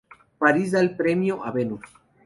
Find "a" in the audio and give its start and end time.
1.43-1.51